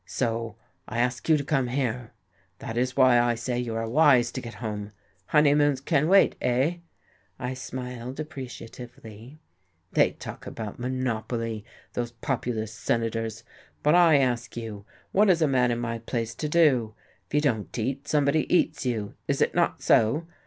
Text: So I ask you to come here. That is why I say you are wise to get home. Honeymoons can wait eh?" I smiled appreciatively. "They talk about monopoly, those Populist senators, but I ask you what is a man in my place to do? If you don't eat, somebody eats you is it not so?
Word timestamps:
So 0.07 0.55
I 0.87 0.97
ask 0.97 1.29
you 1.29 1.37
to 1.37 1.43
come 1.43 1.67
here. 1.67 2.13
That 2.57 2.75
is 2.75 2.97
why 2.97 3.19
I 3.19 3.35
say 3.35 3.59
you 3.59 3.75
are 3.75 3.87
wise 3.87 4.31
to 4.31 4.41
get 4.41 4.55
home. 4.55 4.93
Honeymoons 5.27 5.79
can 5.79 6.07
wait 6.07 6.35
eh?" 6.41 6.77
I 7.37 7.53
smiled 7.53 8.19
appreciatively. 8.19 9.37
"They 9.91 10.13
talk 10.13 10.47
about 10.47 10.79
monopoly, 10.79 11.65
those 11.93 12.13
Populist 12.13 12.79
senators, 12.79 13.43
but 13.83 13.93
I 13.93 14.17
ask 14.17 14.57
you 14.57 14.87
what 15.11 15.29
is 15.29 15.39
a 15.43 15.47
man 15.47 15.69
in 15.69 15.77
my 15.77 15.99
place 15.99 16.33
to 16.33 16.49
do? 16.49 16.95
If 17.27 17.35
you 17.35 17.41
don't 17.41 17.77
eat, 17.77 18.07
somebody 18.07 18.51
eats 18.51 18.83
you 18.87 19.13
is 19.27 19.39
it 19.39 19.53
not 19.53 19.83
so? 19.83 20.25